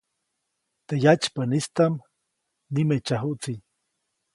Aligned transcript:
Teʼ 0.87 0.99
yatsypäʼnistaʼm 1.03 1.93
nimeʼtsyajuʼtsi. 2.73 3.53